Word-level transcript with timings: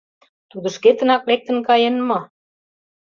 —Тудо 0.51 0.67
шкетынак 0.75 1.23
лектын 1.29 1.57
каен 1.67 1.95
мо? 2.07 2.19